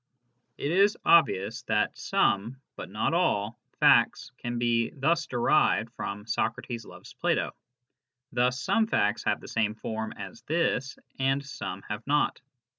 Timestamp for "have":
9.25-9.39, 11.83-12.01